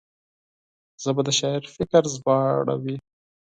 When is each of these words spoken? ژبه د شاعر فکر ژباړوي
ژبه 1.03 1.21
د 1.27 1.29
شاعر 1.39 1.63
فکر 1.75 2.03
ژباړوي 2.13 2.95